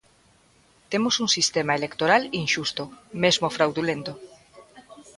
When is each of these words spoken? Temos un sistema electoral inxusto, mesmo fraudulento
Temos 0.91 1.15
un 1.23 1.29
sistema 1.37 1.73
electoral 1.79 2.21
inxusto, 2.43 2.83
mesmo 3.23 3.47
fraudulento 3.55 4.11